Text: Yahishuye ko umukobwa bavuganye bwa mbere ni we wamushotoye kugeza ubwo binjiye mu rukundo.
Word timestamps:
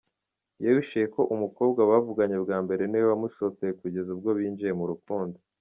Yahishuye 0.63 1.05
ko 1.15 1.21
umukobwa 1.35 1.79
bavuganye 1.91 2.37
bwa 2.43 2.57
mbere 2.65 2.83
ni 2.87 2.97
we 3.01 3.05
wamushotoye 3.11 3.71
kugeza 3.81 4.09
ubwo 4.15 4.29
binjiye 4.37 4.73
mu 4.81 4.85
rukundo. 4.93 5.37